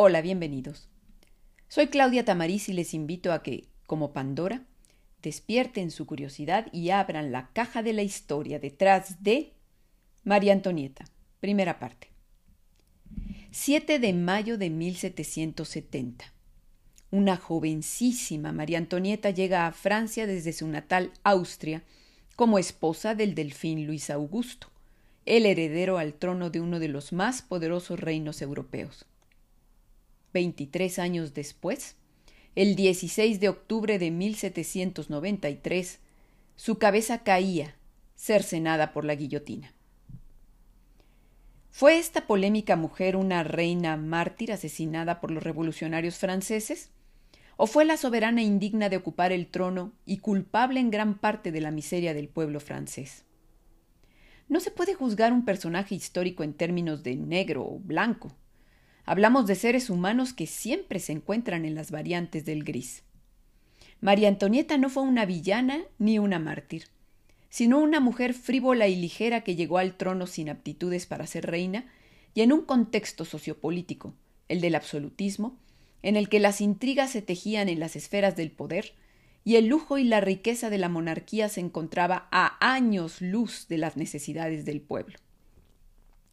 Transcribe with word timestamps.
Hola, 0.00 0.20
bienvenidos. 0.20 0.88
Soy 1.66 1.88
Claudia 1.88 2.24
Tamariz 2.24 2.68
y 2.68 2.72
les 2.72 2.94
invito 2.94 3.32
a 3.32 3.42
que, 3.42 3.64
como 3.84 4.12
Pandora, 4.12 4.62
despierten 5.22 5.90
su 5.90 6.06
curiosidad 6.06 6.68
y 6.72 6.90
abran 6.90 7.32
la 7.32 7.48
caja 7.52 7.82
de 7.82 7.92
la 7.92 8.04
historia 8.04 8.60
detrás 8.60 9.24
de 9.24 9.54
María 10.22 10.52
Antonieta, 10.52 11.04
primera 11.40 11.80
parte. 11.80 12.12
7 13.50 13.98
de 13.98 14.12
mayo 14.12 14.56
de 14.56 14.70
1770. 14.70 16.32
Una 17.10 17.36
jovencísima 17.36 18.52
María 18.52 18.78
Antonieta 18.78 19.30
llega 19.30 19.66
a 19.66 19.72
Francia 19.72 20.28
desde 20.28 20.52
su 20.52 20.68
natal 20.68 21.10
Austria 21.24 21.82
como 22.36 22.60
esposa 22.60 23.16
del 23.16 23.34
delfín 23.34 23.84
Luis 23.84 24.10
Augusto, 24.10 24.68
el 25.26 25.44
heredero 25.44 25.98
al 25.98 26.14
trono 26.14 26.50
de 26.50 26.60
uno 26.60 26.78
de 26.78 26.86
los 26.86 27.12
más 27.12 27.42
poderosos 27.42 27.98
reinos 27.98 28.42
europeos. 28.42 29.04
Veintitrés 30.32 30.98
años 30.98 31.34
después, 31.34 31.96
el 32.54 32.76
16 32.76 33.40
de 33.40 33.48
octubre 33.48 33.98
de 33.98 34.10
1793, 34.10 36.00
su 36.56 36.78
cabeza 36.78 37.22
caía, 37.22 37.76
cercenada 38.16 38.92
por 38.92 39.04
la 39.04 39.14
guillotina. 39.14 39.72
¿Fue 41.70 41.98
esta 41.98 42.26
polémica 42.26 42.74
mujer 42.74 43.14
una 43.14 43.44
reina 43.44 43.96
mártir 43.96 44.50
asesinada 44.50 45.20
por 45.20 45.30
los 45.30 45.42
revolucionarios 45.42 46.16
franceses? 46.16 46.90
¿O 47.56 47.68
fue 47.68 47.84
la 47.84 47.96
soberana 47.96 48.42
indigna 48.42 48.88
de 48.88 48.96
ocupar 48.96 49.30
el 49.30 49.46
trono 49.46 49.92
y 50.04 50.18
culpable 50.18 50.80
en 50.80 50.90
gran 50.90 51.18
parte 51.18 51.52
de 51.52 51.60
la 51.60 51.70
miseria 51.70 52.14
del 52.14 52.28
pueblo 52.28 52.58
francés? 52.58 53.24
No 54.48 54.60
se 54.60 54.70
puede 54.70 54.94
juzgar 54.94 55.32
un 55.32 55.44
personaje 55.44 55.94
histórico 55.94 56.42
en 56.42 56.54
términos 56.54 57.02
de 57.02 57.14
negro 57.14 57.64
o 57.64 57.78
blanco. 57.78 58.32
Hablamos 59.08 59.46
de 59.46 59.54
seres 59.54 59.88
humanos 59.88 60.34
que 60.34 60.46
siempre 60.46 61.00
se 61.00 61.12
encuentran 61.12 61.64
en 61.64 61.74
las 61.74 61.90
variantes 61.90 62.44
del 62.44 62.62
gris. 62.62 63.04
María 64.02 64.28
Antonieta 64.28 64.76
no 64.76 64.90
fue 64.90 65.02
una 65.02 65.24
villana 65.24 65.80
ni 65.98 66.18
una 66.18 66.38
mártir, 66.38 66.88
sino 67.48 67.78
una 67.78 68.00
mujer 68.00 68.34
frívola 68.34 68.86
y 68.86 68.96
ligera 68.96 69.44
que 69.44 69.56
llegó 69.56 69.78
al 69.78 69.96
trono 69.96 70.26
sin 70.26 70.50
aptitudes 70.50 71.06
para 71.06 71.26
ser 71.26 71.46
reina 71.46 71.90
y 72.34 72.42
en 72.42 72.52
un 72.52 72.66
contexto 72.66 73.24
sociopolítico, 73.24 74.12
el 74.46 74.60
del 74.60 74.74
absolutismo, 74.74 75.56
en 76.02 76.16
el 76.16 76.28
que 76.28 76.38
las 76.38 76.60
intrigas 76.60 77.10
se 77.10 77.22
tejían 77.22 77.70
en 77.70 77.80
las 77.80 77.96
esferas 77.96 78.36
del 78.36 78.50
poder 78.50 78.92
y 79.42 79.56
el 79.56 79.68
lujo 79.68 79.96
y 79.96 80.04
la 80.04 80.20
riqueza 80.20 80.68
de 80.68 80.76
la 80.76 80.90
monarquía 80.90 81.48
se 81.48 81.60
encontraba 81.60 82.28
a 82.30 82.58
años 82.60 83.22
luz 83.22 83.68
de 83.68 83.78
las 83.78 83.96
necesidades 83.96 84.66
del 84.66 84.82
pueblo. 84.82 85.16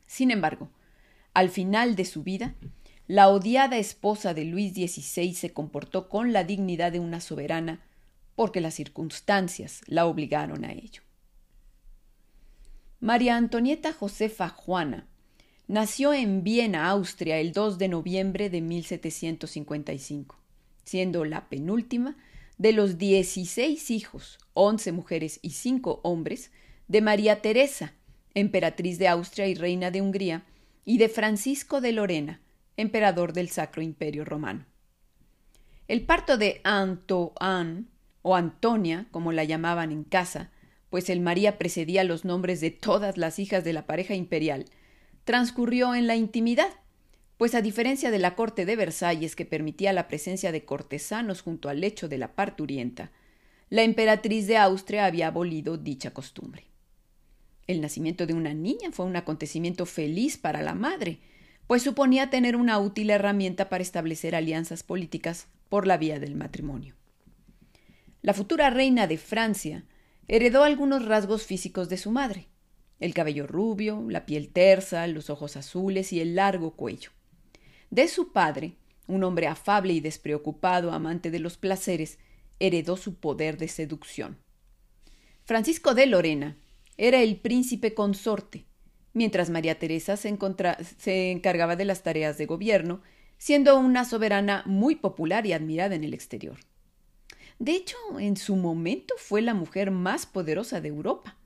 Sin 0.08 0.30
embargo, 0.30 0.70
al 1.36 1.50
final 1.50 1.96
de 1.96 2.06
su 2.06 2.24
vida, 2.24 2.56
la 3.08 3.28
odiada 3.28 3.78
esposa 3.78 4.34
de 4.34 4.46
Luis 4.46 4.72
XVI 4.74 5.34
se 5.34 5.54
comportó 5.54 6.08
con 6.10 6.34
la 6.34 6.46
dignidad 6.46 6.94
de 6.94 7.02
una 7.02 7.20
soberana 7.20 7.82
porque 8.36 8.62
las 8.62 8.74
circunstancias 8.74 9.82
la 9.86 10.06
obligaron 10.06 10.64
a 10.64 10.72
ello. 10.72 11.02
María 13.02 13.36
Antonieta 13.36 13.92
Josefa 13.92 14.48
Juana 14.48 15.08
nació 15.68 16.14
en 16.14 16.44
Viena, 16.44 16.90
Austria, 16.90 17.38
el 17.38 17.52
2 17.52 17.78
de 17.80 17.90
noviembre 17.90 18.50
de 18.50 18.62
1755, 18.62 20.40
siendo 20.86 21.26
la 21.26 21.50
penúltima 21.50 22.16
de 22.58 22.72
los 22.72 22.98
16 22.98 23.92
hijos, 23.92 24.40
11 24.54 24.94
mujeres 24.94 25.40
y 25.42 25.50
5 25.50 26.00
hombres, 26.04 26.52
de 26.88 27.02
María 27.02 27.42
Teresa, 27.42 27.94
emperatriz 28.34 29.00
de 29.00 29.10
Austria 29.10 29.48
y 29.48 29.56
reina 29.56 29.92
de 29.92 30.02
Hungría, 30.02 30.46
y 30.86 31.00
de 31.00 31.10
Francisco 31.10 31.82
de 31.82 31.92
Lorena, 31.92 32.42
emperador 32.78 33.34
del 33.34 33.50
Sacro 33.50 33.82
Imperio 33.82 34.24
Romano. 34.24 34.66
El 35.88 36.06
parto 36.06 36.38
de 36.38 36.62
Antoine, 36.64 37.86
o 38.22 38.36
Antonia, 38.36 39.08
como 39.12 39.32
la 39.32 39.44
llamaban 39.44 39.92
en 39.92 40.04
casa, 40.04 40.52
pues 40.90 41.10
el 41.10 41.20
María 41.20 41.58
precedía 41.58 42.04
los 42.04 42.26
nombres 42.26 42.62
de 42.62 42.72
todas 42.72 43.18
las 43.18 43.40
hijas 43.40 43.64
de 43.64 43.74
la 43.74 43.86
pareja 43.86 44.16
imperial, 44.16 44.66
transcurrió 45.26 45.94
en 45.94 46.08
la 46.08 46.16
intimidad, 46.16 46.70
pues 47.38 47.54
a 47.54 47.62
diferencia 47.62 48.12
de 48.12 48.20
la 48.20 48.36
corte 48.36 48.66
de 48.66 48.76
Versalles 48.76 49.36
que 49.36 49.46
permitía 49.46 49.92
la 49.92 50.08
presencia 50.08 50.52
de 50.52 50.64
cortesanos 50.64 51.42
junto 51.42 51.70
al 51.70 51.82
lecho 51.82 52.08
de 52.08 52.18
la 52.18 52.34
parturienta, 52.34 53.12
la 53.70 53.82
emperatriz 53.82 54.48
de 54.48 54.58
Austria 54.58 55.06
había 55.06 55.28
abolido 55.28 55.78
dicha 55.78 56.12
costumbre. 56.12 56.68
El 57.68 57.82
nacimiento 57.82 58.26
de 58.28 58.34
una 58.34 58.54
niña 58.54 58.92
fue 58.92 59.06
un 59.06 59.16
acontecimiento 59.16 59.86
feliz 59.86 60.38
para 60.38 60.62
la 60.62 60.74
madre, 60.74 61.20
pues 61.68 61.84
suponía 61.84 62.30
tener 62.30 62.56
una 62.56 62.80
útil 62.80 63.10
herramienta 63.10 63.70
para 63.70 63.82
establecer 63.82 64.36
alianzas 64.36 64.84
políticas 64.84 65.48
por 65.70 65.88
la 65.88 65.98
vía 65.98 66.20
del 66.20 66.36
matrimonio. 66.36 66.96
La 68.22 68.34
futura 68.34 68.70
reina 68.70 69.08
de 69.08 69.18
Francia 69.18 69.84
heredó 70.28 70.64
algunos 70.64 71.06
rasgos 71.06 71.44
físicos 71.44 71.90
de 71.90 71.98
su 71.98 72.12
madre 72.12 72.48
el 73.00 73.14
cabello 73.14 73.46
rubio, 73.48 74.04
la 74.10 74.26
piel 74.26 74.50
tersa, 74.50 75.06
los 75.08 75.30
ojos 75.30 75.58
azules 75.58 76.14
y 76.14 76.22
el 76.22 76.36
largo 76.36 76.76
cuello. 76.76 77.12
De 77.90 78.08
su 78.08 78.32
padre, 78.32 78.78
un 79.08 79.24
hombre 79.24 79.48
afable 79.48 79.94
y 79.94 80.00
despreocupado, 80.00 80.92
amante 80.92 81.30
de 81.30 81.40
los 81.40 81.58
placeres, 81.58 82.18
heredó 82.60 82.98
su 82.98 83.16
poder 83.16 83.58
de 83.58 83.68
seducción. 83.68 84.38
Francisco 85.44 85.94
de 85.94 86.08
Lorena 86.08 86.58
era 86.98 87.22
el 87.22 87.38
príncipe 87.38 87.94
consorte, 87.94 88.66
mientras 89.14 89.50
María 89.50 89.80
Teresa 89.80 90.18
se, 90.18 90.30
encargaba 91.32 91.76
de 91.76 91.86
las 91.86 92.04
tareas 92.04 92.38
de 92.38 92.46
gobierno, 92.46 93.02
siendo 93.38 93.78
una 93.78 94.06
soberana 94.06 94.64
muy 94.66 94.96
popular 94.96 95.46
y 95.46 95.54
admirada 95.54 95.96
en 95.96 96.04
el 96.04 96.14
exterior. 96.14 96.58
De 97.60 97.74
hecho, 97.74 97.98
en 98.20 98.38
su 98.38 98.56
momento 98.56 99.16
fue 99.18 99.42
la 99.42 99.54
mujer 99.54 99.92
más 99.92 100.26
poderosa 100.26 100.82
de 100.82 100.90
Europa, 100.90 101.38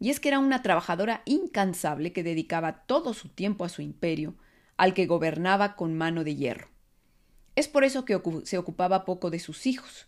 y 0.00 0.10
es 0.10 0.20
que 0.20 0.28
era 0.28 0.38
una 0.38 0.62
trabajadora 0.62 1.22
incansable 1.24 2.12
que 2.12 2.22
dedicaba 2.22 2.84
todo 2.86 3.14
su 3.14 3.28
tiempo 3.28 3.64
a 3.64 3.68
su 3.68 3.82
imperio, 3.82 4.36
al 4.76 4.94
que 4.94 5.06
gobernaba 5.06 5.74
con 5.74 5.96
mano 5.96 6.22
de 6.22 6.36
hierro. 6.36 6.68
Es 7.56 7.66
por 7.66 7.82
eso 7.82 8.04
que 8.04 8.20
se 8.44 8.58
ocupaba 8.58 9.04
poco 9.04 9.30
de 9.30 9.40
sus 9.40 9.66
hijos. 9.66 10.06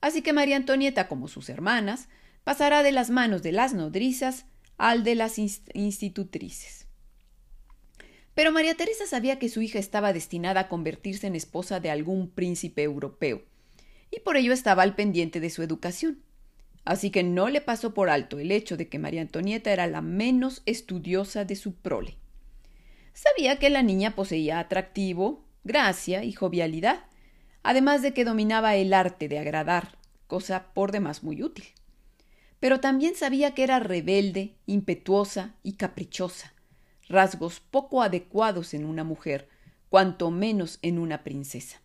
Así 0.00 0.22
que 0.22 0.32
María 0.32 0.56
Antonieta, 0.56 1.06
como 1.06 1.28
sus 1.28 1.48
hermanas, 1.48 2.08
pasará 2.44 2.82
de 2.82 2.92
las 2.92 3.10
manos 3.10 3.42
de 3.42 3.52
las 3.52 3.74
nodrizas 3.74 4.46
al 4.78 5.04
de 5.04 5.16
las 5.16 5.38
institutrices. 5.38 6.86
Pero 8.34 8.52
María 8.52 8.76
Teresa 8.76 9.04
sabía 9.06 9.40
que 9.40 9.48
su 9.48 9.60
hija 9.60 9.80
estaba 9.80 10.12
destinada 10.12 10.60
a 10.60 10.68
convertirse 10.68 11.26
en 11.26 11.34
esposa 11.34 11.80
de 11.80 11.90
algún 11.90 12.30
príncipe 12.30 12.84
europeo, 12.84 13.42
y 14.12 14.20
por 14.20 14.36
ello 14.36 14.52
estaba 14.52 14.84
al 14.84 14.94
pendiente 14.94 15.40
de 15.40 15.50
su 15.50 15.62
educación. 15.62 16.22
Así 16.84 17.10
que 17.10 17.24
no 17.24 17.48
le 17.48 17.60
pasó 17.60 17.92
por 17.92 18.08
alto 18.08 18.38
el 18.38 18.52
hecho 18.52 18.76
de 18.76 18.88
que 18.88 19.00
María 19.00 19.20
Antonieta 19.20 19.72
era 19.72 19.86
la 19.88 20.00
menos 20.00 20.62
estudiosa 20.64 21.44
de 21.44 21.56
su 21.56 21.74
prole. 21.74 22.16
Sabía 23.12 23.58
que 23.58 23.68
la 23.68 23.82
niña 23.82 24.14
poseía 24.14 24.60
atractivo, 24.60 25.44
gracia 25.64 26.22
y 26.22 26.32
jovialidad, 26.32 27.00
además 27.64 28.00
de 28.00 28.14
que 28.14 28.24
dominaba 28.24 28.76
el 28.76 28.94
arte 28.94 29.28
de 29.28 29.40
agradar, 29.40 29.98
cosa 30.28 30.72
por 30.72 30.92
demás 30.92 31.24
muy 31.24 31.42
útil 31.42 31.64
pero 32.60 32.80
también 32.80 33.14
sabía 33.14 33.54
que 33.54 33.62
era 33.62 33.78
rebelde, 33.78 34.54
impetuosa 34.66 35.54
y 35.62 35.74
caprichosa, 35.74 36.54
rasgos 37.08 37.60
poco 37.60 38.02
adecuados 38.02 38.74
en 38.74 38.84
una 38.84 39.04
mujer, 39.04 39.48
cuanto 39.88 40.30
menos 40.30 40.78
en 40.82 40.98
una 40.98 41.24
princesa. 41.24 41.80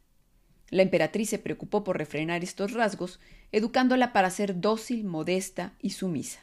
La 0.70 0.82
emperatriz 0.82 1.30
se 1.30 1.40
preocupó 1.40 1.84
por 1.84 1.98
refrenar 1.98 2.44
estos 2.44 2.74
rasgos, 2.74 3.20
educándola 3.52 4.12
para 4.12 4.30
ser 4.30 4.60
dócil, 4.60 5.04
modesta 5.04 5.74
y 5.82 5.92
sumisa. 5.92 6.40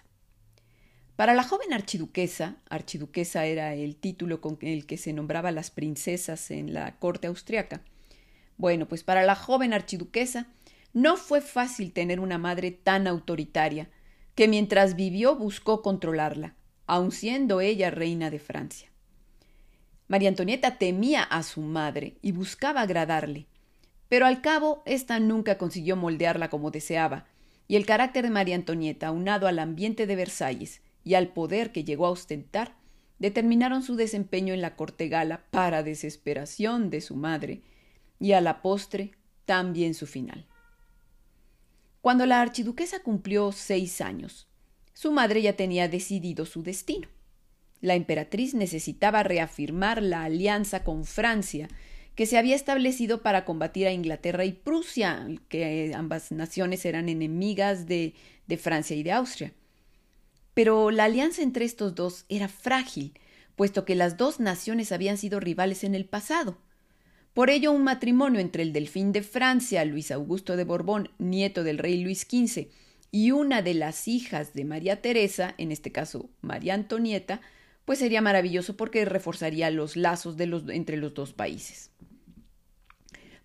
Para 1.17 1.35
la 1.35 1.43
joven 1.43 1.73
archiduquesa, 1.73 2.56
archiduquesa 2.71 3.44
era 3.44 3.75
el 3.75 3.97
título 3.97 4.41
con 4.41 4.56
el 4.62 4.87
que 4.87 4.97
se 4.97 5.12
nombraba 5.12 5.50
las 5.50 5.71
princesas 5.71 6.50
en 6.50 6.73
la 6.73 6.99
corte 6.99 7.26
austriaca, 7.26 7.83
bueno, 8.61 8.87
pues 8.87 9.05
para 9.05 9.23
la 9.23 9.35
joven 9.35 9.73
archiduquesa 9.73 10.47
no 10.93 11.17
fue 11.17 11.41
fácil 11.41 11.93
tener 11.93 12.21
una 12.21 12.37
madre 12.37 12.71
tan 12.71 13.06
autoritaria, 13.06 13.88
que 14.40 14.48
mientras 14.48 14.96
vivió 14.96 15.37
buscó 15.37 15.82
controlarla, 15.82 16.54
aun 16.87 17.12
siendo 17.12 17.60
ella 17.60 17.90
reina 17.90 18.31
de 18.31 18.38
Francia. 18.38 18.90
María 20.08 20.31
Antonieta 20.31 20.78
temía 20.78 21.22
a 21.22 21.42
su 21.42 21.60
madre 21.60 22.16
y 22.22 22.32
buscaba 22.32 22.81
agradarle, 22.81 23.48
pero 24.08 24.25
al 24.25 24.40
cabo 24.40 24.82
ésta 24.87 25.20
nunca 25.20 25.58
consiguió 25.58 25.94
moldearla 25.94 26.48
como 26.48 26.70
deseaba, 26.70 27.26
y 27.69 27.76
el 27.76 27.84
carácter 27.84 28.25
de 28.25 28.31
María 28.31 28.54
Antonieta, 28.54 29.08
aunado 29.08 29.46
al 29.46 29.58
ambiente 29.58 30.06
de 30.06 30.16
Versalles 30.16 30.81
y 31.04 31.16
al 31.16 31.34
poder 31.34 31.70
que 31.70 31.84
llegó 31.84 32.06
a 32.06 32.10
ostentar, 32.10 32.76
determinaron 33.19 33.82
su 33.82 33.94
desempeño 33.94 34.54
en 34.54 34.62
la 34.62 34.75
corte 34.75 35.08
gala 35.08 35.44
para 35.50 35.82
desesperación 35.82 36.88
de 36.88 37.02
su 37.02 37.14
madre, 37.14 37.60
y 38.19 38.32
a 38.32 38.40
la 38.40 38.62
postre 38.62 39.10
también 39.44 39.92
su 39.92 40.06
final. 40.06 40.46
Cuando 42.00 42.25
la 42.25 42.41
archiduquesa 42.41 43.00
cumplió 43.00 43.52
seis 43.52 44.00
años, 44.00 44.49
su 44.94 45.12
madre 45.12 45.43
ya 45.43 45.55
tenía 45.55 45.88
decidido 45.88 46.47
su 46.47 46.62
destino. 46.62 47.08
La 47.81 47.94
emperatriz 47.94 48.55
necesitaba 48.55 49.23
reafirmar 49.23 50.02
la 50.02 50.25
alianza 50.25 50.82
con 50.82 51.05
Francia, 51.05 51.69
que 52.14 52.26
se 52.26 52.38
había 52.38 52.56
establecido 52.56 53.23
para 53.23 53.44
combatir 53.44 53.87
a 53.87 53.93
Inglaterra 53.93 54.44
y 54.44 54.52
Prusia, 54.52 55.26
que 55.49 55.93
ambas 55.94 56.32
naciones 56.32 56.85
eran 56.85 57.08
enemigas 57.08 57.87
de, 57.87 58.14
de 58.47 58.56
Francia 58.56 58.97
y 58.97 59.02
de 59.02 59.12
Austria. 59.12 59.52
Pero 60.55 60.91
la 60.91 61.05
alianza 61.05 61.43
entre 61.43 61.64
estos 61.64 61.94
dos 61.94 62.25
era 62.29 62.49
frágil, 62.49 63.14
puesto 63.56 63.85
que 63.85 63.94
las 63.94 64.17
dos 64.17 64.41
naciones 64.41 64.93
habían 64.93 65.17
sido 65.17 65.41
rivales 65.41 65.85
en 65.85 65.94
el 65.94 66.05
pasado. 66.06 66.58
Por 67.35 67.49
ello, 67.49 67.71
un 67.73 67.85
matrimonio 67.85 68.41
entre 68.41 68.62
el 68.62 68.73
delfín 68.73 69.12
de 69.12 69.23
Francia, 69.23 69.85
Luis 69.85 70.11
Augusto 70.11 70.56
de 70.56 70.65
Borbón, 70.65 71.11
nieto 71.19 71.62
del 71.62 71.79
rey 71.79 72.03
Luis 72.03 72.27
XV, 72.29 72.69
y 73.12 73.31
una 73.31 73.62
de 73.62 73.75
las 73.75 74.09
hijas 74.09 74.55
de 74.55 74.65
María 74.65 75.00
Teresa, 75.00 75.55
en 75.59 75.73
este 75.73 75.93
caso 75.93 76.31
María 76.41 76.75
Antonieta, 76.75 77.41
pues 77.85 77.99
sería 77.99 78.21
maravilloso 78.21 78.77
porque 78.77 79.05
reforzaría 79.05 79.71
los 79.71 79.97
lazos 79.97 80.37
de 80.37 80.47
los, 80.47 80.69
entre 80.69 80.97
los 80.97 81.15
dos 81.15 81.32
países. 81.32 81.91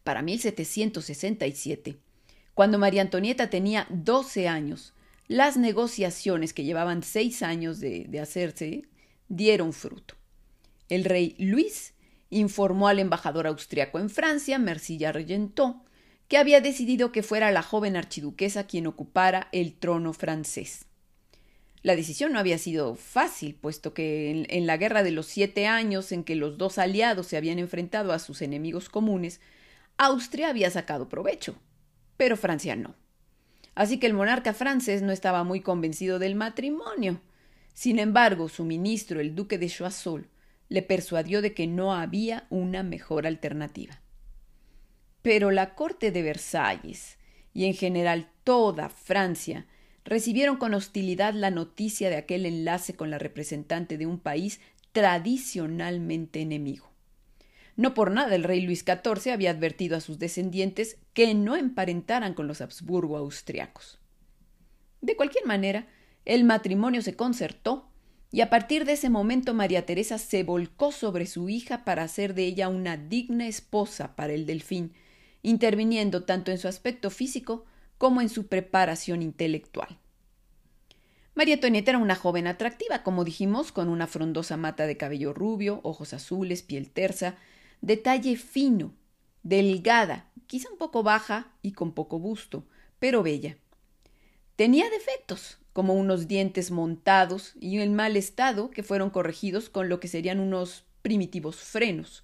Para 0.03 0.21
1767, 0.21 1.97
cuando 2.53 2.77
María 2.77 3.01
Antonieta 3.01 3.49
tenía 3.49 3.87
12 3.89 4.47
años, 4.47 4.93
las 5.27 5.57
negociaciones 5.57 6.53
que 6.53 6.63
llevaban 6.63 7.01
seis 7.01 7.41
años 7.41 7.79
de, 7.79 8.05
de 8.07 8.19
hacerse 8.19 8.83
dieron 9.29 9.73
fruto. 9.73 10.13
El 10.89 11.05
rey 11.05 11.35
Luis 11.39 11.94
informó 12.29 12.87
al 12.87 12.99
embajador 12.99 13.47
austriaco 13.47 13.99
en 13.99 14.09
Francia, 14.09 14.59
Mercilla 14.59 15.11
Regentó, 15.11 15.83
que 16.27 16.37
había 16.37 16.61
decidido 16.61 17.11
que 17.11 17.23
fuera 17.23 17.51
la 17.51 17.61
joven 17.61 17.95
archiduquesa 17.95 18.65
quien 18.65 18.87
ocupara 18.87 19.47
el 19.51 19.73
trono 19.73 20.13
francés. 20.13 20.85
La 21.83 21.95
decisión 21.95 22.33
no 22.33 22.39
había 22.39 22.57
sido 22.57 22.95
fácil, 22.95 23.55
puesto 23.55 23.93
que 23.93 24.31
en, 24.31 24.47
en, 24.49 24.65
la 24.65 24.77
guerra 24.77 25.03
de 25.03 25.11
los 25.11 25.27
siete 25.27 25.67
años 25.67 26.11
en 26.11 26.23
que 26.23 26.35
los 26.35 26.57
dos 26.57 26.79
aliados 26.79 27.27
se 27.27 27.37
habían 27.37 27.59
enfrentado 27.59 28.11
a 28.11 28.17
sus 28.17 28.41
enemigos 28.41 28.89
comunes, 28.89 29.39
Austria 29.97 30.49
había 30.49 30.71
sacado 30.71 31.07
provecho, 31.07 31.55
pero 32.17 32.37
Francia 32.37 32.75
no. 32.75 32.95
Así 33.75 33.99
que 33.99 34.07
el 34.07 34.13
monarca 34.13 34.53
francés 34.53 35.01
no 35.01 35.11
estaba 35.11 35.43
muy 35.43 35.61
convencido 35.61 36.17
del 36.17 36.35
matrimonio. 36.35 37.21
Sin 37.73 37.99
embargo, 37.99 38.47
su 38.47 38.63
ministro, 38.63 39.19
el 39.19 39.35
duque 39.35 39.57
de 39.57 39.67
Choiseul, 39.67 40.29
le 40.69 40.81
persuadió 40.81 41.41
de 41.41 41.53
que 41.53 41.67
no 41.67 41.93
había 41.93 42.47
una 42.49 42.83
mejor 42.83 43.27
alternativa. 43.27 44.01
Pero 45.21 45.51
la 45.51 45.75
corte 45.75 46.11
de 46.11 46.21
Versalles 46.21 47.17
y 47.53 47.65
en 47.65 47.73
general 47.73 48.29
toda 48.43 48.89
Francia 48.89 49.65
recibieron 50.03 50.57
con 50.57 50.73
hostilidad 50.73 51.33
la 51.33 51.49
noticia 51.49 52.09
de 52.09 52.17
aquel 52.17 52.45
enlace 52.45 52.95
con 52.95 53.09
la 53.09 53.17
representante 53.17 53.97
de 53.97 54.05
un 54.05 54.19
país 54.19 54.59
tradicionalmente 54.91 56.41
enemigo. 56.41 56.91
No 57.75 57.93
por 57.93 58.11
nada 58.11 58.35
el 58.35 58.43
rey 58.43 58.61
Luis 58.61 58.85
XIV 58.85 59.33
había 59.33 59.51
advertido 59.51 59.97
a 59.97 60.01
sus 60.01 60.19
descendientes 60.19 60.97
que 61.13 61.33
no 61.33 61.55
emparentaran 61.55 62.33
con 62.33 62.47
los 62.47 62.61
Habsburgo 62.61 63.17
austriacos. 63.17 63.99
De 65.01 65.15
cualquier 65.15 65.45
manera, 65.45 65.87
el 66.23 66.45
matrimonio 66.45 67.01
se 67.01 67.15
concertó 67.15 67.89
y 68.31 68.41
a 68.41 68.49
partir 68.49 68.85
de 68.85 68.93
ese 68.93 69.09
momento 69.09 69.53
María 69.53 69.85
Teresa 69.85 70.17
se 70.17 70.43
volcó 70.43 70.91
sobre 70.91 71.25
su 71.25 71.49
hija 71.49 71.85
para 71.85 72.03
hacer 72.03 72.33
de 72.33 72.45
ella 72.45 72.69
una 72.69 72.97
digna 72.97 73.47
esposa 73.47 74.15
para 74.15 74.33
el 74.33 74.45
delfín, 74.45 74.93
interviniendo 75.41 76.23
tanto 76.23 76.51
en 76.51 76.57
su 76.57 76.67
aspecto 76.67 77.09
físico 77.09 77.65
como 77.97 78.21
en 78.21 78.29
su 78.29 78.47
preparación 78.47 79.21
intelectual. 79.21 79.99
María 81.35 81.55
Antonieta 81.55 81.91
era 81.91 81.97
una 81.97 82.15
joven 82.15 82.47
atractiva, 82.47 83.03
como 83.03 83.25
dijimos, 83.25 83.73
con 83.73 83.89
una 83.89 84.07
frondosa 84.07 84.55
mata 84.55 84.87
de 84.87 84.95
cabello 84.95 85.33
rubio, 85.33 85.81
ojos 85.83 86.13
azules, 86.13 86.63
piel 86.63 86.89
tersa, 86.89 87.35
de 87.81 88.37
fino, 88.37 88.93
delgada, 89.43 90.31
quizá 90.47 90.69
un 90.71 90.77
poco 90.77 91.03
baja 91.03 91.51
y 91.61 91.73
con 91.73 91.93
poco 91.93 92.19
busto, 92.19 92.65
pero 92.99 93.21
bella. 93.21 93.57
Tenía 94.55 94.89
defectos, 94.89 95.59
como 95.75 95.93
unos 95.93 96.29
dientes 96.29 96.71
montados 96.71 97.53
y 97.59 97.79
en 97.79 97.95
mal 97.95 98.15
estado 98.15 98.71
que 98.71 98.81
fueron 98.81 99.09
corregidos 99.09 99.69
con 99.69 99.89
lo 99.89 99.99
que 99.99 100.07
serían 100.07 100.39
unos 100.39 100.85
primitivos 101.01 101.57
frenos. 101.57 102.23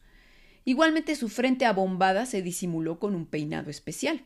Igualmente 0.63 1.17
su 1.17 1.27
frente 1.27 1.65
abombada 1.65 2.25
se 2.25 2.41
disimuló 2.41 2.97
con 2.97 3.13
un 3.13 3.25
peinado 3.25 3.69
especial. 3.69 4.23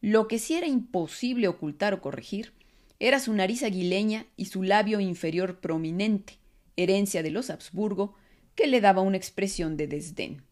Lo 0.00 0.28
que 0.28 0.38
sí 0.38 0.54
era 0.54 0.68
imposible 0.68 1.48
ocultar 1.48 1.94
o 1.94 2.00
corregir 2.00 2.52
era 3.00 3.18
su 3.18 3.32
nariz 3.32 3.64
aguileña 3.64 4.26
y 4.36 4.44
su 4.44 4.62
labio 4.62 5.00
inferior 5.00 5.58
prominente, 5.58 6.38
herencia 6.76 7.24
de 7.24 7.32
los 7.32 7.50
Habsburgo, 7.50 8.14
que 8.54 8.68
le 8.68 8.80
daba 8.80 9.02
una 9.02 9.16
expresión 9.16 9.76
de 9.76 9.88
desdén. 9.88 10.44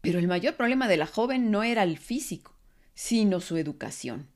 Pero 0.00 0.18
el 0.18 0.26
mayor 0.26 0.56
problema 0.56 0.88
de 0.88 0.96
la 0.96 1.06
joven 1.06 1.52
no 1.52 1.62
era 1.62 1.84
el 1.84 1.96
físico, 1.96 2.56
sino 2.92 3.38
su 3.38 3.56
educación. 3.56 4.33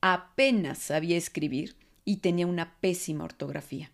Apenas 0.00 0.78
sabía 0.78 1.16
escribir 1.16 1.76
y 2.04 2.18
tenía 2.18 2.46
una 2.46 2.74
pésima 2.80 3.24
ortografía. 3.24 3.90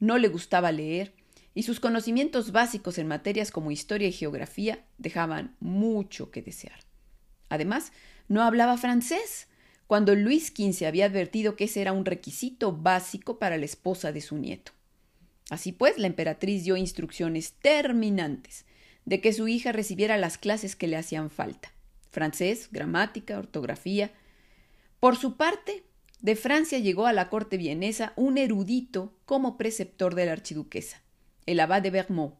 No 0.00 0.18
le 0.18 0.28
gustaba 0.28 0.72
leer 0.72 1.12
y 1.54 1.64
sus 1.64 1.80
conocimientos 1.80 2.52
básicos 2.52 2.98
en 2.98 3.06
materias 3.06 3.50
como 3.50 3.70
historia 3.70 4.08
y 4.08 4.12
geografía 4.12 4.84
dejaban 4.98 5.54
mucho 5.60 6.30
que 6.30 6.42
desear. 6.42 6.80
Además, 7.48 7.92
no 8.28 8.42
hablaba 8.42 8.78
francés, 8.78 9.48
cuando 9.86 10.14
Luis 10.14 10.54
XV 10.56 10.86
había 10.86 11.04
advertido 11.04 11.54
que 11.54 11.64
ese 11.64 11.82
era 11.82 11.92
un 11.92 12.06
requisito 12.06 12.72
básico 12.72 13.38
para 13.38 13.58
la 13.58 13.66
esposa 13.66 14.10
de 14.10 14.22
su 14.22 14.38
nieto. 14.38 14.72
Así 15.50 15.72
pues, 15.72 15.98
la 15.98 16.06
emperatriz 16.06 16.64
dio 16.64 16.76
instrucciones 16.76 17.52
terminantes 17.60 18.64
de 19.04 19.20
que 19.20 19.34
su 19.34 19.48
hija 19.48 19.72
recibiera 19.72 20.16
las 20.16 20.38
clases 20.38 20.76
que 20.76 20.86
le 20.86 20.96
hacían 20.96 21.28
falta 21.28 21.72
francés, 22.12 22.68
gramática, 22.70 23.38
ortografía. 23.38 24.12
Por 25.02 25.16
su 25.16 25.36
parte, 25.36 25.82
de 26.20 26.36
Francia 26.36 26.78
llegó 26.78 27.08
a 27.08 27.12
la 27.12 27.28
corte 27.28 27.56
vienesa 27.56 28.12
un 28.14 28.38
erudito 28.38 29.18
como 29.24 29.58
preceptor 29.58 30.14
de 30.14 30.26
la 30.26 30.30
archiduquesa, 30.30 31.02
el 31.44 31.58
abad 31.58 31.82
de 31.82 31.90
Vermont, 31.90 32.36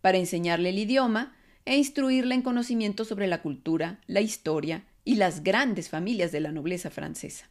para 0.00 0.18
enseñarle 0.18 0.70
el 0.70 0.80
idioma 0.80 1.36
e 1.66 1.76
instruirla 1.76 2.34
en 2.34 2.42
conocimiento 2.42 3.04
sobre 3.04 3.28
la 3.28 3.42
cultura, 3.42 4.00
la 4.08 4.22
historia 4.22 4.86
y 5.04 5.14
las 5.14 5.44
grandes 5.44 5.88
familias 5.88 6.32
de 6.32 6.40
la 6.40 6.50
nobleza 6.50 6.90
francesa. 6.90 7.48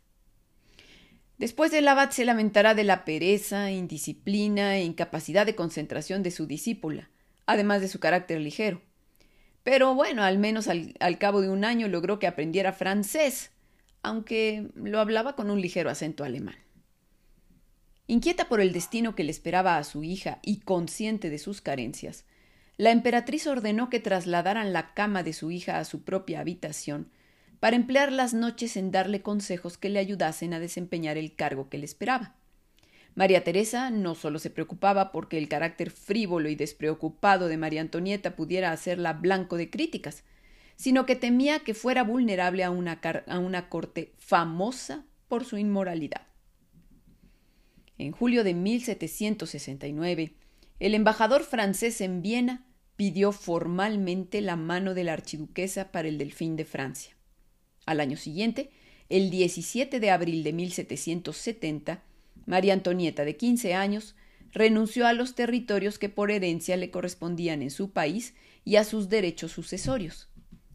Después 1.37 1.71
el 1.71 1.87
abad 1.87 2.09
se 2.09 2.25
lamentará 2.25 2.73
de 2.73 2.83
la 2.83 3.05
pereza, 3.05 3.71
indisciplina 3.71 4.75
e 4.75 4.83
incapacidad 4.83 5.45
de 5.45 5.55
concentración 5.55 6.21
de 6.21 6.31
su 6.31 6.47
discípula, 6.47 7.09
además 7.45 7.79
de 7.79 7.87
su 7.87 8.01
carácter 8.01 8.41
ligero. 8.41 8.81
Pero 9.63 9.95
bueno, 9.95 10.21
al 10.21 10.37
menos 10.37 10.67
al, 10.67 10.95
al, 10.99 11.17
cabo 11.17 11.39
de 11.39 11.47
un 11.47 11.63
año 11.63 11.87
logró 11.87 12.19
que 12.19 12.27
aprendiera 12.27 12.73
francés, 12.73 13.51
aunque 14.01 14.69
lo 14.75 14.99
hablaba 14.99 15.35
con 15.35 15.49
un 15.49 15.61
ligero 15.61 15.89
acento 15.89 16.23
alemán. 16.23 16.55
Inquieta 18.07 18.49
por 18.49 18.59
el 18.59 18.73
destino 18.73 19.15
que 19.15 19.23
le 19.23 19.31
esperaba 19.31 19.77
a 19.77 19.83
su 19.83 20.03
hija 20.03 20.39
y 20.41 20.61
consciente 20.61 21.29
de 21.29 21.37
sus 21.37 21.61
carencias, 21.61 22.25
la 22.77 22.91
emperatriz 22.91 23.45
ordenó 23.45 23.89
que 23.89 23.99
trasladaran 23.99 24.73
la 24.73 24.93
cama 24.93 25.21
de 25.21 25.33
su 25.33 25.51
hija 25.51 25.79
a 25.79 25.85
su 25.85 26.03
propia 26.03 26.39
habitación 26.39 27.11
para 27.59 27.75
emplear 27.75 28.11
las 28.11 28.33
noches 28.33 28.77
en 28.77 28.91
darle 28.91 29.21
consejos 29.21 29.77
que 29.77 29.89
le 29.89 29.99
ayudasen 29.99 30.53
a 30.53 30.59
desempeñar 30.59 31.17
el 31.17 31.35
cargo 31.35 31.69
que 31.69 31.77
le 31.77 31.85
esperaba. 31.85 32.35
María 33.15 33.43
Teresa 33.43 33.89
no 33.89 34.15
solo 34.15 34.39
se 34.39 34.49
preocupaba 34.49 35.11
porque 35.11 35.37
el 35.37 35.49
carácter 35.49 35.91
frívolo 35.91 36.47
y 36.47 36.55
despreocupado 36.55 37.47
de 37.47 37.57
María 37.57 37.81
Antonieta 37.81 38.35
pudiera 38.35 38.71
hacerla 38.71 39.13
blanco 39.13 39.57
de 39.57 39.69
críticas, 39.69 40.23
sino 40.79 41.05
que 41.05 41.17
temía 41.17 41.59
que 41.59 41.73
fuera 41.73 42.05
vulnerable 42.05 42.63
a 42.63 42.71
una, 42.71 43.01
a 43.27 43.39
una 43.39 43.67
corte 43.67 44.13
famosa 44.17 45.03
por 45.27 45.43
su 45.43 45.57
inmoralidad. 45.57 46.27
En 47.97 48.13
julio 48.13 48.45
de 48.45 48.53
1769, 48.53 50.35
el 50.79 50.95
embajador 50.95 51.43
francés 51.43 51.99
en 51.99 52.21
Viena 52.21 52.65
pidió 52.95 53.33
formalmente 53.33 54.39
la 54.39 54.55
mano 54.55 54.93
de 54.93 55.03
la 55.03 55.11
archiduquesa 55.11 55.91
para 55.91 56.07
el 56.07 56.17
delfín 56.17 56.55
de 56.55 56.63
Francia. 56.63 57.13
Al 57.85 57.99
año 57.99 58.15
siguiente, 58.15 58.69
el 59.09 59.31
17 59.31 59.99
de 59.99 60.11
abril 60.11 60.43
de 60.43 60.53
1770, 60.53 62.03
María 62.45 62.71
Antonieta, 62.71 63.25
de 63.25 63.35
15 63.35 63.73
años, 63.73 64.15
renunció 64.53 65.07
a 65.07 65.13
los 65.13 65.35
territorios 65.35 65.99
que 65.99 66.07
por 66.07 66.31
herencia 66.31 66.77
le 66.77 66.89
correspondían 66.89 67.63
en 67.63 67.69
su 67.69 67.91
país 67.91 68.33
y 68.63 68.77
a 68.77 68.85
sus 68.85 69.09
derechos 69.09 69.51
sucesorios. 69.51 70.28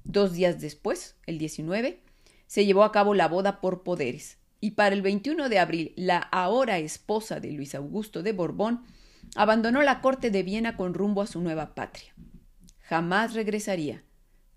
Dos 0.05 0.35
días 0.35 0.61
después, 0.61 1.17
el 1.27 1.39
19, 1.39 2.01
se 2.47 2.67
llevó 2.67 2.85
a 2.85 2.93
cabo 2.93 3.15
la 3.15 3.27
boda 3.27 3.61
por 3.61 3.83
poderes, 3.83 4.39
y 4.61 4.73
para 4.73 4.95
el 4.95 5.03
21 5.03 5.49
de 5.49 5.59
abril 5.59 5.93
la 5.97 6.19
ahora 6.19 6.79
esposa 6.79 7.41
de 7.41 7.53
Luis 7.53 7.75
Augusto 7.75 8.23
de 8.23 8.33
Borbón 8.33 8.85
abandonó 9.35 9.83
la 9.83 10.01
corte 10.01 10.31
de 10.31 10.43
Viena 10.43 10.77
con 10.77 10.95
rumbo 10.95 11.23
a 11.23 11.27
su 11.27 11.41
nueva 11.41 11.75
patria. 11.75 12.15
Jamás 12.81 13.35
regresaría, 13.35 14.05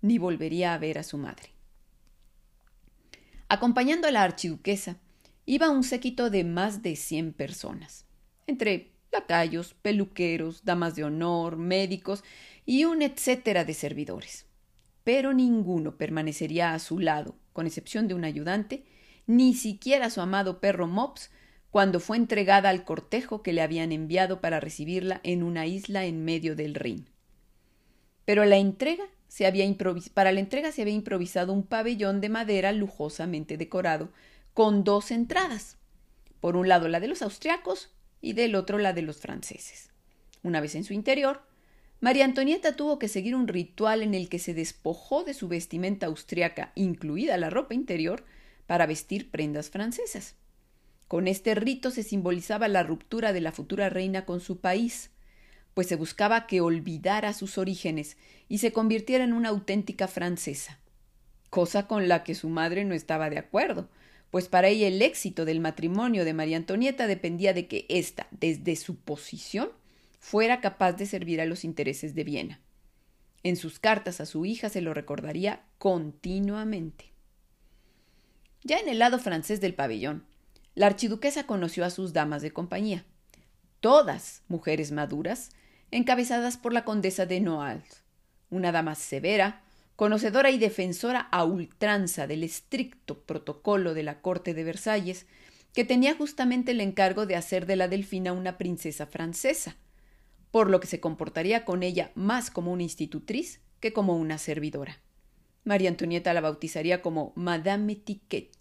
ni 0.00 0.18
volvería 0.18 0.74
a 0.74 0.78
ver 0.78 0.98
a 0.98 1.02
su 1.02 1.18
madre. 1.18 1.50
Acompañando 3.48 4.06
a 4.06 4.10
la 4.10 4.22
archiduquesa 4.22 4.98
iba 5.46 5.70
un 5.70 5.82
séquito 5.82 6.28
de 6.28 6.44
más 6.44 6.82
de 6.82 6.94
cien 6.94 7.32
personas, 7.32 8.04
entre 8.46 8.92
lacayos, 9.10 9.74
peluqueros, 9.74 10.64
damas 10.64 10.94
de 10.94 11.04
honor, 11.04 11.56
médicos 11.56 12.22
y 12.66 12.84
un 12.84 13.00
etcétera 13.00 13.64
de 13.64 13.72
servidores. 13.72 14.47
Pero 15.08 15.32
ninguno 15.32 15.96
permanecería 15.96 16.74
a 16.74 16.78
su 16.78 16.98
lado, 16.98 17.34
con 17.54 17.66
excepción 17.66 18.08
de 18.08 18.14
un 18.14 18.26
ayudante, 18.26 18.84
ni 19.26 19.54
siquiera 19.54 20.10
su 20.10 20.20
amado 20.20 20.60
perro 20.60 20.86
Mops, 20.86 21.30
cuando 21.70 21.98
fue 21.98 22.18
entregada 22.18 22.68
al 22.68 22.84
cortejo 22.84 23.42
que 23.42 23.54
le 23.54 23.62
habían 23.62 23.90
enviado 23.90 24.42
para 24.42 24.60
recibirla 24.60 25.22
en 25.22 25.42
una 25.42 25.64
isla 25.64 26.04
en 26.04 26.26
medio 26.26 26.56
del 26.56 26.74
Rin. 26.74 27.08
Pero 28.26 28.44
la 28.44 28.58
entrega 28.58 29.04
se 29.28 29.46
había 29.46 29.64
para 30.12 30.30
la 30.30 30.40
entrega 30.40 30.72
se 30.72 30.82
había 30.82 30.92
improvisado 30.92 31.54
un 31.54 31.62
pabellón 31.62 32.20
de 32.20 32.28
madera 32.28 32.72
lujosamente 32.72 33.56
decorado, 33.56 34.12
con 34.52 34.84
dos 34.84 35.10
entradas, 35.10 35.78
por 36.38 36.54
un 36.54 36.68
lado 36.68 36.86
la 36.86 37.00
de 37.00 37.08
los 37.08 37.22
austriacos 37.22 37.96
y 38.20 38.34
del 38.34 38.54
otro 38.54 38.76
la 38.76 38.92
de 38.92 39.00
los 39.00 39.16
franceses. 39.16 39.90
Una 40.42 40.60
vez 40.60 40.74
en 40.74 40.84
su 40.84 40.92
interior, 40.92 41.47
María 42.00 42.24
Antonieta 42.24 42.76
tuvo 42.76 43.00
que 43.00 43.08
seguir 43.08 43.34
un 43.34 43.48
ritual 43.48 44.02
en 44.02 44.14
el 44.14 44.28
que 44.28 44.38
se 44.38 44.54
despojó 44.54 45.24
de 45.24 45.34
su 45.34 45.48
vestimenta 45.48 46.06
austriaca, 46.06 46.70
incluida 46.76 47.36
la 47.36 47.50
ropa 47.50 47.74
interior, 47.74 48.24
para 48.66 48.86
vestir 48.86 49.30
prendas 49.30 49.70
francesas. 49.70 50.36
Con 51.08 51.26
este 51.26 51.54
rito 51.56 51.90
se 51.90 52.04
simbolizaba 52.04 52.68
la 52.68 52.84
ruptura 52.84 53.32
de 53.32 53.40
la 53.40 53.50
futura 53.50 53.88
reina 53.88 54.24
con 54.26 54.40
su 54.40 54.60
país, 54.60 55.10
pues 55.74 55.88
se 55.88 55.96
buscaba 55.96 56.46
que 56.46 56.60
olvidara 56.60 57.32
sus 57.32 57.58
orígenes 57.58 58.16
y 58.48 58.58
se 58.58 58.72
convirtiera 58.72 59.24
en 59.24 59.32
una 59.32 59.48
auténtica 59.48 60.06
francesa, 60.06 60.78
cosa 61.50 61.88
con 61.88 62.08
la 62.08 62.22
que 62.22 62.34
su 62.34 62.48
madre 62.48 62.84
no 62.84 62.94
estaba 62.94 63.30
de 63.30 63.38
acuerdo, 63.38 63.88
pues 64.30 64.48
para 64.48 64.68
ella 64.68 64.86
el 64.86 65.00
éxito 65.02 65.44
del 65.44 65.60
matrimonio 65.60 66.24
de 66.24 66.34
María 66.34 66.58
Antonieta 66.58 67.06
dependía 67.06 67.54
de 67.54 67.66
que 67.66 67.86
ésta, 67.88 68.28
desde 68.30 68.76
su 68.76 68.96
posición, 68.96 69.70
fuera 70.18 70.60
capaz 70.60 70.92
de 70.92 71.06
servir 71.06 71.40
a 71.40 71.46
los 71.46 71.64
intereses 71.64 72.14
de 72.14 72.24
Viena. 72.24 72.60
En 73.42 73.56
sus 73.56 73.78
cartas 73.78 74.20
a 74.20 74.26
su 74.26 74.44
hija 74.44 74.68
se 74.68 74.80
lo 74.80 74.94
recordaría 74.94 75.64
continuamente. 75.78 77.12
Ya 78.64 78.78
en 78.78 78.88
el 78.88 78.98
lado 78.98 79.18
francés 79.18 79.60
del 79.60 79.74
pabellón, 79.74 80.24
la 80.74 80.86
archiduquesa 80.86 81.44
conoció 81.44 81.84
a 81.84 81.90
sus 81.90 82.12
damas 82.12 82.42
de 82.42 82.52
compañía, 82.52 83.04
todas 83.80 84.42
mujeres 84.48 84.92
maduras, 84.92 85.50
encabezadas 85.90 86.56
por 86.56 86.72
la 86.72 86.84
condesa 86.84 87.26
de 87.26 87.40
Noailles, 87.40 88.02
una 88.50 88.72
dama 88.72 88.94
severa, 88.94 89.62
conocedora 89.96 90.50
y 90.50 90.58
defensora 90.58 91.20
a 91.20 91.44
ultranza 91.44 92.26
del 92.26 92.44
estricto 92.44 93.22
protocolo 93.22 93.94
de 93.94 94.02
la 94.02 94.20
corte 94.20 94.54
de 94.54 94.64
Versalles, 94.64 95.26
que 95.72 95.84
tenía 95.84 96.14
justamente 96.14 96.72
el 96.72 96.80
encargo 96.80 97.26
de 97.26 97.36
hacer 97.36 97.66
de 97.66 97.76
la 97.76 97.88
delfina 97.88 98.32
una 98.32 98.58
princesa 98.58 99.06
francesa, 99.06 99.76
por 100.50 100.70
lo 100.70 100.80
que 100.80 100.86
se 100.86 101.00
comportaría 101.00 101.64
con 101.64 101.82
ella 101.82 102.12
más 102.14 102.50
como 102.50 102.72
una 102.72 102.82
institutriz 102.82 103.60
que 103.80 103.92
como 103.92 104.16
una 104.16 104.38
servidora. 104.38 105.00
María 105.64 105.90
Antonieta 105.90 106.32
la 106.32 106.40
bautizaría 106.40 107.02
como 107.02 107.32
Madame 107.36 107.92
Etiquette 107.92 108.56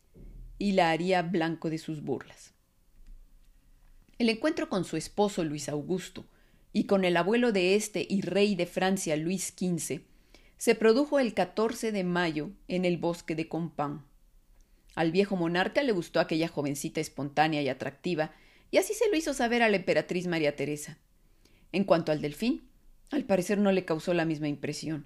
y 0.60 0.74
la 0.74 0.92
haría 0.92 1.22
blanco 1.22 1.70
de 1.70 1.78
sus 1.78 2.04
burlas. 2.04 2.54
El 4.18 4.30
encuentro 4.30 4.68
con 4.68 4.84
su 4.84 4.98
esposo 4.98 5.44
Luis 5.44 5.70
Augusto 5.70 6.26
y 6.74 6.86
con 6.86 7.06
el 7.06 7.16
abuelo 7.18 7.52
de 7.52 7.76
este 7.76 8.06
y 8.10 8.22
rey 8.22 8.56
de 8.56 8.66
Francia 8.66 9.16
Luis 9.16 9.54
XV 9.58 10.02
se 10.58 10.76
produjo 10.76 11.20
el 11.20 11.34
14 11.34 11.92
de 11.92 12.04
mayo 12.04 12.50
en 12.68 12.84
el 12.84 12.98
bosque 12.98 13.36
de 13.36 13.48
Compan. 13.48 14.06
Al 14.96 15.12
viejo 15.12 15.36
monarca 15.36 15.84
le 15.84 15.92
gustó 15.92 16.20
aquella 16.20 16.48
jovencita 16.48 17.00
espontánea 17.00 17.62
y 17.62 17.70
atractiva, 17.70 18.32
y 18.72 18.78
así 18.78 18.96
se 18.96 19.10
lo 19.10 19.16
hizo 19.16 19.36
saber 19.36 19.62
a 19.62 19.70
la 19.70 19.78
emperatriz 19.78 20.26
María 20.26 20.56
Teresa. 20.56 20.98
En 21.78 21.84
cuanto 21.84 22.12
al 22.12 22.24
delfín, 22.24 22.68
al 23.12 23.24
parecer 23.26 23.60
no 23.60 23.72
le 23.72 23.86
causó 23.86 24.16
la 24.16 24.26
misma 24.26 24.48
impresión, 24.48 25.06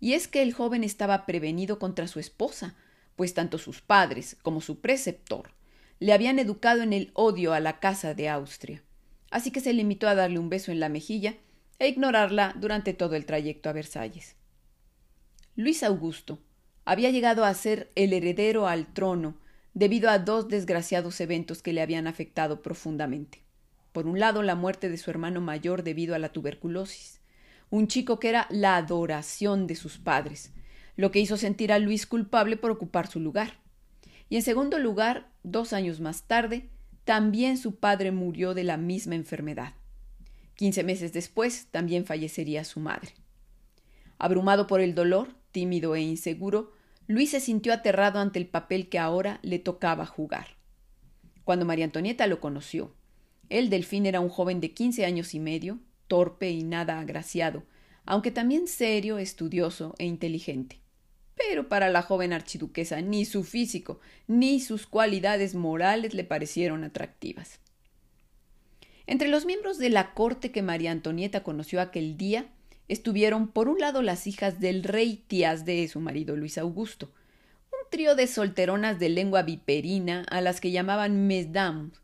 y 0.00 0.14
es 0.14 0.28
que 0.28 0.40
el 0.40 0.54
joven 0.54 0.82
estaba 0.82 1.26
prevenido 1.26 1.78
contra 1.78 2.08
su 2.08 2.20
esposa, 2.20 2.74
pues 3.16 3.34
tanto 3.34 3.58
sus 3.58 3.82
padres 3.82 4.38
como 4.40 4.62
su 4.62 4.80
preceptor 4.80 5.50
le 5.98 6.14
habían 6.14 6.38
educado 6.38 6.80
en 6.80 6.94
el 6.94 7.10
odio 7.12 7.52
a 7.52 7.60
la 7.60 7.80
casa 7.80 8.14
de 8.14 8.30
Austria, 8.30 8.82
así 9.30 9.50
que 9.50 9.60
se 9.60 9.74
limitó 9.74 10.08
a 10.08 10.14
darle 10.14 10.38
un 10.38 10.48
beso 10.48 10.72
en 10.72 10.80
la 10.80 10.88
mejilla 10.88 11.34
e 11.78 11.86
ignorarla 11.86 12.54
durante 12.58 12.94
todo 12.94 13.14
el 13.14 13.26
trayecto 13.26 13.68
a 13.68 13.74
Versalles. 13.74 14.36
Luis 15.54 15.82
Augusto 15.82 16.38
había 16.86 17.10
llegado 17.10 17.44
a 17.44 17.52
ser 17.52 17.92
el 17.94 18.14
heredero 18.14 18.68
al 18.68 18.90
trono 18.94 19.36
debido 19.74 20.08
a 20.08 20.18
dos 20.18 20.48
desgraciados 20.48 21.20
eventos 21.20 21.60
que 21.60 21.74
le 21.74 21.82
habían 21.82 22.06
afectado 22.06 22.62
profundamente. 22.62 23.45
Por 23.96 24.06
un 24.06 24.20
lado, 24.20 24.42
la 24.42 24.56
muerte 24.56 24.90
de 24.90 24.98
su 24.98 25.10
hermano 25.10 25.40
mayor 25.40 25.82
debido 25.82 26.14
a 26.14 26.18
la 26.18 26.28
tuberculosis, 26.28 27.22
un 27.70 27.88
chico 27.88 28.20
que 28.20 28.28
era 28.28 28.46
la 28.50 28.76
adoración 28.76 29.66
de 29.66 29.74
sus 29.74 29.96
padres, 29.96 30.52
lo 30.96 31.10
que 31.10 31.18
hizo 31.18 31.38
sentir 31.38 31.72
a 31.72 31.78
Luis 31.78 32.06
culpable 32.06 32.58
por 32.58 32.70
ocupar 32.70 33.06
su 33.06 33.20
lugar. 33.20 33.54
Y 34.28 34.36
en 34.36 34.42
segundo 34.42 34.78
lugar, 34.78 35.30
dos 35.44 35.72
años 35.72 36.00
más 36.00 36.24
tarde, 36.24 36.68
también 37.06 37.56
su 37.56 37.76
padre 37.76 38.12
murió 38.12 38.52
de 38.52 38.64
la 38.64 38.76
misma 38.76 39.14
enfermedad. 39.14 39.72
Quince 40.56 40.84
meses 40.84 41.14
después, 41.14 41.68
también 41.70 42.04
fallecería 42.04 42.64
su 42.64 42.80
madre. 42.80 43.14
Abrumado 44.18 44.66
por 44.66 44.82
el 44.82 44.94
dolor, 44.94 45.28
tímido 45.52 45.96
e 45.96 46.02
inseguro, 46.02 46.70
Luis 47.06 47.30
se 47.30 47.40
sintió 47.40 47.72
aterrado 47.72 48.18
ante 48.18 48.38
el 48.38 48.46
papel 48.46 48.90
que 48.90 48.98
ahora 48.98 49.40
le 49.40 49.58
tocaba 49.58 50.04
jugar. 50.04 50.48
Cuando 51.44 51.64
María 51.64 51.86
Antonieta 51.86 52.26
lo 52.26 52.40
conoció, 52.40 52.92
el 53.48 53.70
delfín 53.70 54.06
era 54.06 54.20
un 54.20 54.28
joven 54.28 54.60
de 54.60 54.72
quince 54.72 55.04
años 55.04 55.34
y 55.34 55.40
medio, 55.40 55.78
torpe 56.08 56.50
y 56.50 56.62
nada 56.62 56.98
agraciado, 56.98 57.64
aunque 58.04 58.30
también 58.30 58.68
serio, 58.68 59.18
estudioso 59.18 59.94
e 59.98 60.04
inteligente. 60.04 60.80
Pero 61.36 61.68
para 61.68 61.90
la 61.90 62.02
joven 62.02 62.32
archiduquesa 62.32 63.00
ni 63.02 63.24
su 63.24 63.44
físico 63.44 64.00
ni 64.26 64.60
sus 64.60 64.86
cualidades 64.86 65.54
morales 65.54 66.14
le 66.14 66.24
parecieron 66.24 66.84
atractivas. 66.84 67.60
Entre 69.06 69.28
los 69.28 69.44
miembros 69.44 69.78
de 69.78 69.90
la 69.90 70.14
corte 70.14 70.50
que 70.50 70.62
María 70.62 70.90
Antonieta 70.90 71.42
conoció 71.42 71.80
aquel 71.80 72.16
día 72.16 72.48
estuvieron 72.88 73.48
por 73.48 73.68
un 73.68 73.78
lado 73.78 74.02
las 74.02 74.26
hijas 74.26 74.60
del 74.60 74.82
rey 74.82 75.22
tías 75.26 75.64
de 75.64 75.86
su 75.88 76.00
marido 76.00 76.36
Luis 76.36 76.58
Augusto, 76.58 77.12
un 77.72 77.90
trío 77.90 78.14
de 78.14 78.26
solteronas 78.26 78.98
de 78.98 79.08
lengua 79.08 79.42
viperina 79.42 80.24
a 80.30 80.40
las 80.40 80.60
que 80.60 80.70
llamaban 80.70 81.26
mesdames, 81.26 82.00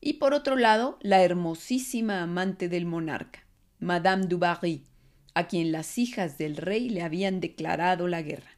y 0.00 0.14
por 0.14 0.34
otro 0.34 0.56
lado 0.56 0.98
la 1.00 1.22
hermosísima 1.22 2.22
amante 2.22 2.68
del 2.68 2.86
monarca, 2.86 3.46
Madame 3.78 4.26
du 4.26 4.38
Barry, 4.38 4.84
a 5.34 5.46
quien 5.48 5.72
las 5.72 5.98
hijas 5.98 6.38
del 6.38 6.56
rey 6.56 6.88
le 6.88 7.02
habían 7.02 7.40
declarado 7.40 8.08
la 8.08 8.22
guerra. 8.22 8.50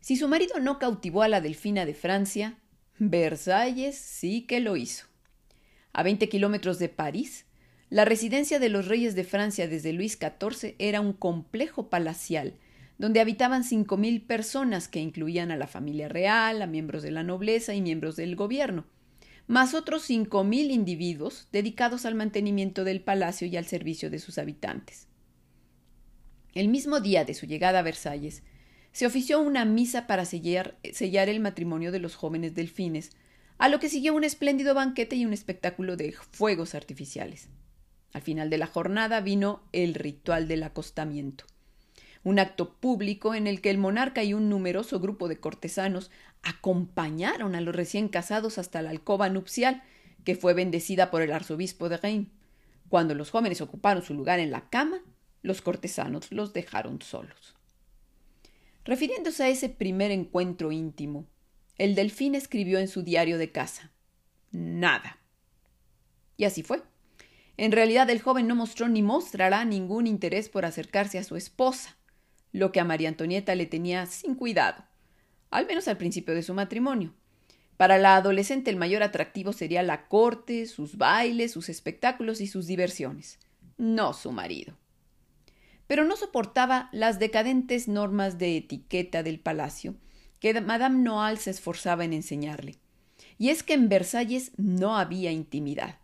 Si 0.00 0.16
su 0.16 0.28
marido 0.28 0.58
no 0.60 0.78
cautivó 0.78 1.22
a 1.22 1.28
la 1.28 1.40
delfina 1.40 1.84
de 1.84 1.94
Francia, 1.94 2.58
Versalles 2.98 3.96
sí 3.96 4.42
que 4.42 4.60
lo 4.60 4.76
hizo. 4.76 5.06
A 5.92 6.02
veinte 6.02 6.28
kilómetros 6.28 6.78
de 6.78 6.88
París, 6.88 7.46
la 7.90 8.04
residencia 8.04 8.58
de 8.58 8.68
los 8.68 8.88
reyes 8.88 9.14
de 9.14 9.24
Francia 9.24 9.68
desde 9.68 9.92
Luis 9.92 10.18
XIV 10.18 10.76
era 10.78 11.00
un 11.00 11.12
complejo 11.12 11.90
palacial 11.90 12.54
donde 12.98 13.20
habitaban 13.20 13.64
cinco 13.64 13.96
mil 13.96 14.22
personas 14.22 14.86
que 14.86 15.00
incluían 15.00 15.50
a 15.50 15.56
la 15.56 15.66
familia 15.66 16.08
real, 16.08 16.62
a 16.62 16.66
miembros 16.66 17.02
de 17.02 17.10
la 17.10 17.24
nobleza 17.24 17.74
y 17.74 17.82
miembros 17.82 18.14
del 18.14 18.36
gobierno, 18.36 18.84
más 19.52 19.74
otros 19.74 20.00
cinco 20.00 20.44
mil 20.44 20.70
individuos 20.70 21.46
dedicados 21.52 22.06
al 22.06 22.14
mantenimiento 22.14 22.84
del 22.84 23.02
palacio 23.02 23.46
y 23.46 23.58
al 23.58 23.66
servicio 23.66 24.08
de 24.08 24.18
sus 24.18 24.38
habitantes. 24.38 25.08
El 26.54 26.68
mismo 26.68 27.00
día 27.00 27.26
de 27.26 27.34
su 27.34 27.44
llegada 27.44 27.80
a 27.80 27.82
Versalles, 27.82 28.44
se 28.92 29.04
ofició 29.04 29.40
una 29.40 29.66
misa 29.66 30.06
para 30.06 30.24
sellar, 30.24 30.78
sellar 30.94 31.28
el 31.28 31.40
matrimonio 31.40 31.92
de 31.92 31.98
los 31.98 32.14
jóvenes 32.14 32.54
delfines, 32.54 33.10
a 33.58 33.68
lo 33.68 33.78
que 33.78 33.90
siguió 33.90 34.14
un 34.14 34.24
espléndido 34.24 34.74
banquete 34.74 35.16
y 35.16 35.26
un 35.26 35.34
espectáculo 35.34 35.98
de 35.98 36.12
fuegos 36.30 36.74
artificiales. 36.74 37.50
Al 38.14 38.22
final 38.22 38.48
de 38.48 38.56
la 38.56 38.66
jornada 38.66 39.20
vino 39.20 39.64
el 39.72 39.92
ritual 39.92 40.48
del 40.48 40.62
acostamiento, 40.62 41.44
un 42.24 42.38
acto 42.38 42.72
público 42.76 43.34
en 43.34 43.46
el 43.46 43.60
que 43.60 43.68
el 43.68 43.76
monarca 43.76 44.24
y 44.24 44.32
un 44.32 44.48
numeroso 44.48 44.98
grupo 44.98 45.28
de 45.28 45.40
cortesanos 45.40 46.10
acompañaron 46.42 47.54
a 47.54 47.60
los 47.60 47.74
recién 47.74 48.08
casados 48.08 48.58
hasta 48.58 48.82
la 48.82 48.90
alcoba 48.90 49.28
nupcial, 49.28 49.82
que 50.24 50.36
fue 50.36 50.54
bendecida 50.54 51.10
por 51.10 51.22
el 51.22 51.32
arzobispo 51.32 51.88
de 51.88 51.96
Reims. 51.96 52.28
Cuando 52.88 53.14
los 53.14 53.30
jóvenes 53.30 53.60
ocuparon 53.60 54.02
su 54.02 54.14
lugar 54.14 54.38
en 54.38 54.50
la 54.50 54.68
cama, 54.68 55.00
los 55.42 55.62
cortesanos 55.62 56.30
los 56.30 56.52
dejaron 56.52 57.00
solos. 57.02 57.54
Refiriéndose 58.84 59.44
a 59.44 59.48
ese 59.48 59.68
primer 59.68 60.10
encuentro 60.10 60.72
íntimo, 60.72 61.26
el 61.78 61.94
delfín 61.94 62.34
escribió 62.34 62.78
en 62.78 62.88
su 62.88 63.02
diario 63.02 63.38
de 63.38 63.50
casa 63.50 63.92
Nada. 64.52 65.18
Y 66.36 66.44
así 66.44 66.62
fue. 66.62 66.82
En 67.56 67.72
realidad 67.72 68.08
el 68.10 68.20
joven 68.20 68.46
no 68.46 68.54
mostró 68.54 68.88
ni 68.88 69.02
mostrará 69.02 69.64
ningún 69.64 70.06
interés 70.06 70.48
por 70.48 70.64
acercarse 70.64 71.18
a 71.18 71.24
su 71.24 71.36
esposa, 71.36 71.96
lo 72.52 72.70
que 72.70 72.80
a 72.80 72.84
María 72.84 73.08
Antonieta 73.08 73.54
le 73.54 73.66
tenía 73.66 74.04
sin 74.06 74.34
cuidado, 74.34 74.84
al 75.52 75.66
menos 75.66 75.86
al 75.86 75.98
principio 75.98 76.34
de 76.34 76.42
su 76.42 76.54
matrimonio. 76.54 77.14
Para 77.76 77.98
la 77.98 78.16
adolescente 78.16 78.70
el 78.70 78.76
mayor 78.76 79.02
atractivo 79.02 79.52
sería 79.52 79.82
la 79.82 80.08
corte, 80.08 80.66
sus 80.66 80.96
bailes, 80.96 81.52
sus 81.52 81.68
espectáculos 81.68 82.40
y 82.40 82.46
sus 82.46 82.66
diversiones, 82.66 83.38
no 83.76 84.12
su 84.12 84.32
marido. 84.32 84.76
Pero 85.86 86.04
no 86.04 86.16
soportaba 86.16 86.88
las 86.92 87.18
decadentes 87.18 87.88
normas 87.88 88.38
de 88.38 88.56
etiqueta 88.56 89.22
del 89.22 89.40
palacio 89.40 89.94
que 90.40 90.60
Madame 90.60 90.98
Noal 90.98 91.38
se 91.38 91.50
esforzaba 91.50 92.04
en 92.04 92.12
enseñarle. 92.12 92.76
Y 93.38 93.50
es 93.50 93.62
que 93.62 93.74
en 93.74 93.88
Versalles 93.88 94.52
no 94.56 94.96
había 94.96 95.30
intimidad. 95.30 95.98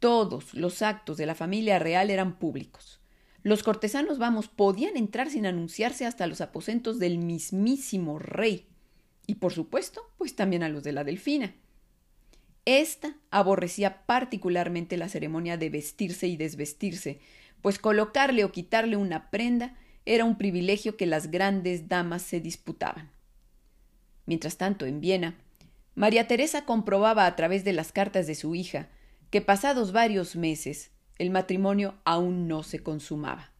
Todos 0.00 0.52
los 0.52 0.82
actos 0.82 1.16
de 1.16 1.26
la 1.26 1.34
familia 1.34 1.78
real 1.78 2.10
eran 2.10 2.38
públicos. 2.38 3.00
Los 3.44 3.62
cortesanos, 3.62 4.18
vamos, 4.18 4.48
podían 4.48 4.96
entrar 4.96 5.28
sin 5.28 5.44
anunciarse 5.44 6.06
hasta 6.06 6.26
los 6.26 6.40
aposentos 6.40 6.98
del 6.98 7.18
mismísimo 7.18 8.18
rey. 8.18 8.66
Y 9.26 9.34
por 9.34 9.52
supuesto, 9.52 10.00
pues 10.16 10.34
también 10.34 10.62
a 10.62 10.70
los 10.70 10.82
de 10.82 10.92
la 10.92 11.04
delfina. 11.04 11.54
Esta 12.64 13.14
aborrecía 13.30 14.06
particularmente 14.06 14.96
la 14.96 15.10
ceremonia 15.10 15.58
de 15.58 15.68
vestirse 15.68 16.26
y 16.26 16.38
desvestirse, 16.38 17.20
pues 17.60 17.78
colocarle 17.78 18.44
o 18.44 18.50
quitarle 18.50 18.96
una 18.96 19.30
prenda 19.30 19.76
era 20.06 20.24
un 20.24 20.38
privilegio 20.38 20.96
que 20.96 21.04
las 21.04 21.30
grandes 21.30 21.86
damas 21.86 22.22
se 22.22 22.40
disputaban. 22.40 23.10
Mientras 24.24 24.56
tanto, 24.56 24.86
en 24.86 25.02
Viena, 25.02 25.38
María 25.94 26.26
Teresa 26.26 26.64
comprobaba 26.64 27.26
a 27.26 27.36
través 27.36 27.62
de 27.62 27.74
las 27.74 27.92
cartas 27.92 28.26
de 28.26 28.34
su 28.36 28.54
hija 28.54 28.88
que 29.28 29.42
pasados 29.42 29.92
varios 29.92 30.34
meses 30.34 30.93
el 31.18 31.30
matrimonio 31.30 31.94
aún 32.04 32.48
no 32.48 32.62
se 32.62 32.82
consumaba. 32.82 33.52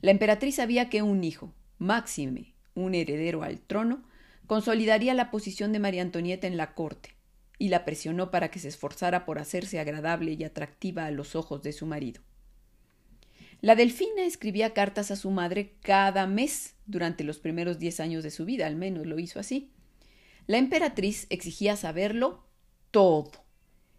La 0.00 0.10
emperatriz 0.10 0.56
sabía 0.56 0.88
que 0.88 1.02
un 1.02 1.24
hijo, 1.24 1.54
máxime, 1.78 2.54
un 2.74 2.94
heredero 2.94 3.42
al 3.42 3.60
trono, 3.60 4.04
consolidaría 4.46 5.14
la 5.14 5.30
posición 5.30 5.72
de 5.72 5.78
María 5.78 6.02
Antonieta 6.02 6.46
en 6.46 6.56
la 6.56 6.74
corte, 6.74 7.14
y 7.58 7.68
la 7.68 7.84
presionó 7.84 8.30
para 8.30 8.50
que 8.50 8.58
se 8.58 8.68
esforzara 8.68 9.24
por 9.24 9.38
hacerse 9.38 9.80
agradable 9.80 10.32
y 10.32 10.44
atractiva 10.44 11.06
a 11.06 11.10
los 11.10 11.34
ojos 11.34 11.62
de 11.62 11.72
su 11.72 11.86
marido. 11.86 12.22
La 13.62 13.74
delfina 13.74 14.24
escribía 14.24 14.74
cartas 14.74 15.10
a 15.10 15.16
su 15.16 15.30
madre 15.30 15.74
cada 15.80 16.26
mes 16.26 16.74
durante 16.84 17.24
los 17.24 17.38
primeros 17.38 17.78
diez 17.78 18.00
años 18.00 18.22
de 18.22 18.30
su 18.30 18.44
vida, 18.44 18.66
al 18.66 18.76
menos 18.76 19.06
lo 19.06 19.18
hizo 19.18 19.40
así. 19.40 19.70
La 20.46 20.58
emperatriz 20.58 21.26
exigía 21.30 21.74
saberlo 21.76 22.44
todo. 22.90 23.45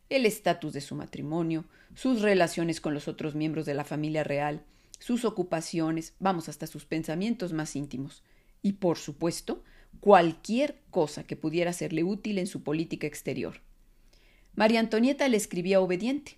El 0.09 0.25
estatus 0.25 0.73
de 0.73 0.81
su 0.81 0.95
matrimonio, 0.95 1.65
sus 1.95 2.21
relaciones 2.21 2.79
con 2.79 2.93
los 2.93 3.07
otros 3.07 3.35
miembros 3.35 3.65
de 3.65 3.73
la 3.73 3.83
familia 3.83 4.23
real, 4.23 4.63
sus 4.99 5.25
ocupaciones, 5.25 6.13
vamos 6.19 6.49
hasta 6.49 6.67
sus 6.67 6.85
pensamientos 6.85 7.53
más 7.53 7.75
íntimos. 7.75 8.23
Y, 8.61 8.73
por 8.73 8.97
supuesto, 8.97 9.63
cualquier 9.99 10.79
cosa 10.89 11.23
que 11.25 11.35
pudiera 11.35 11.73
serle 11.73 12.03
útil 12.03 12.37
en 12.37 12.47
su 12.47 12.63
política 12.63 13.07
exterior. 13.07 13.61
María 14.55 14.79
Antonieta 14.79 15.27
le 15.27 15.37
escribía 15.37 15.81
obediente, 15.81 16.37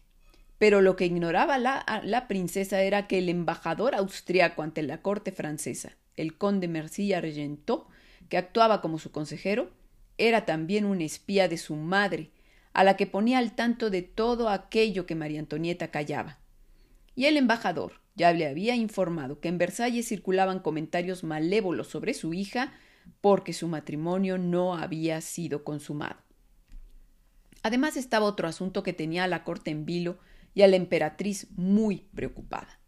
pero 0.57 0.81
lo 0.81 0.95
que 0.95 1.05
ignoraba 1.05 1.57
la, 1.57 2.25
princesa 2.27 2.81
era 2.81 3.07
que 3.07 3.19
el 3.19 3.29
embajador 3.29 3.95
austriaco 3.95 4.61
ante 4.61 4.83
la 4.83 5.01
corte 5.01 5.31
francesa, 5.31 5.95
el 6.17 6.37
conde 6.37 6.67
Mercy 6.67 7.13
Argentot, 7.13 7.87
que 8.27 8.37
actuaba 8.37 8.81
como 8.81 8.99
su 8.99 9.11
consejero, 9.11 9.71
era 10.17 10.45
también 10.45 10.83
un 10.83 11.01
espía 11.01 11.47
de 11.47 11.57
su 11.57 11.75
madre, 11.77 12.29
a 12.79 12.85
la 12.85 12.95
que 12.95 13.07
ponía 13.07 13.39
al 13.39 13.55
tanto 13.55 13.89
de 13.89 14.03
todo 14.03 14.47
aquello 14.47 15.05
que 15.05 15.13
María 15.13 15.41
Antonieta 15.41 15.91
callaba. 15.91 16.39
Y 17.13 17.25
el 17.25 17.35
embajador 17.35 17.99
ya 18.15 18.31
le 18.31 18.47
había 18.47 18.73
informado 18.73 19.41
que 19.41 19.49
en 19.49 19.57
Versalles 19.57 20.07
circulaban 20.07 20.59
comentarios 20.59 21.25
malévolos 21.25 21.89
sobre 21.89 22.13
su 22.13 22.33
hija 22.33 22.71
porque 23.19 23.51
su 23.51 23.67
matrimonio 23.67 24.37
no 24.37 24.77
había 24.77 25.19
sido 25.19 25.65
consumado. 25.65 26.21
Además 27.63 27.97
estaba 27.97 28.25
otro 28.25 28.47
asunto 28.47 28.81
que 28.81 28.93
tenía 28.93 29.25
a 29.25 29.27
la 29.27 29.43
corte 29.43 29.71
en 29.71 29.85
vilo 29.85 30.17
y 30.53 30.61
a 30.61 30.69
la 30.69 30.77
emperatriz 30.77 31.47
muy 31.57 32.05
preocupada. 32.15 32.79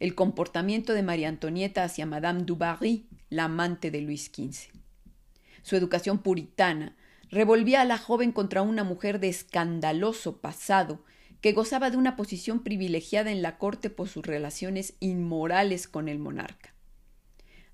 El 0.00 0.16
comportamiento 0.16 0.92
de 0.92 1.04
María 1.04 1.28
Antonieta 1.28 1.84
hacia 1.84 2.04
Madame 2.04 2.42
du 2.42 2.56
Barry, 2.56 3.06
la 3.28 3.44
amante 3.44 3.92
de 3.92 4.00
Luis 4.00 4.24
XV. 4.24 4.72
Su 5.62 5.76
educación 5.76 6.18
puritana 6.18 6.96
revolvía 7.30 7.80
a 7.80 7.84
la 7.84 7.98
joven 7.98 8.32
contra 8.32 8.62
una 8.62 8.84
mujer 8.84 9.20
de 9.20 9.28
escandaloso 9.28 10.38
pasado 10.40 11.04
que 11.40 11.52
gozaba 11.52 11.90
de 11.90 11.96
una 11.96 12.16
posición 12.16 12.62
privilegiada 12.62 13.30
en 13.30 13.42
la 13.42 13.56
corte 13.56 13.88
por 13.88 14.08
sus 14.08 14.26
relaciones 14.26 14.94
inmorales 15.00 15.88
con 15.88 16.08
el 16.08 16.18
monarca. 16.18 16.74